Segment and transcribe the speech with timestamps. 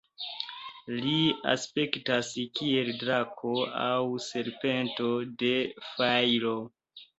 [1.01, 1.17] Li
[1.51, 3.53] aspektas kiel drako
[3.83, 5.13] aŭ serpento
[5.45, 5.55] de
[5.93, 6.59] fajro.